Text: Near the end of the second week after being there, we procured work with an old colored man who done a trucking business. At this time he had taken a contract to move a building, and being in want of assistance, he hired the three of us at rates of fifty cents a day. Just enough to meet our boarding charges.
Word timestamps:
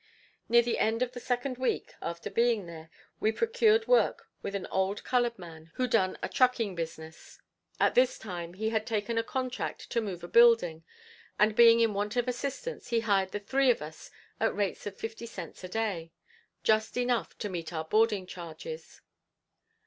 Near 0.49 0.63
the 0.63 0.79
end 0.79 1.03
of 1.03 1.11
the 1.11 1.19
second 1.19 1.59
week 1.59 1.93
after 2.01 2.31
being 2.31 2.65
there, 2.65 2.89
we 3.19 3.31
procured 3.31 3.85
work 3.87 4.27
with 4.41 4.55
an 4.55 4.65
old 4.71 5.03
colored 5.03 5.37
man 5.37 5.69
who 5.75 5.85
done 5.87 6.17
a 6.23 6.27
trucking 6.27 6.73
business. 6.73 7.37
At 7.79 7.93
this 7.93 8.17
time 8.17 8.55
he 8.55 8.69
had 8.69 8.87
taken 8.87 9.19
a 9.19 9.23
contract 9.23 9.91
to 9.91 10.01
move 10.01 10.23
a 10.23 10.27
building, 10.27 10.83
and 11.37 11.55
being 11.55 11.81
in 11.81 11.93
want 11.93 12.15
of 12.15 12.27
assistance, 12.27 12.87
he 12.87 13.01
hired 13.01 13.29
the 13.31 13.39
three 13.39 13.69
of 13.69 13.79
us 13.79 14.09
at 14.39 14.55
rates 14.55 14.87
of 14.87 14.97
fifty 14.97 15.27
cents 15.27 15.63
a 15.63 15.69
day. 15.69 16.11
Just 16.63 16.97
enough 16.97 17.37
to 17.37 17.47
meet 17.47 17.71
our 17.71 17.85
boarding 17.85 18.25
charges. 18.25 19.01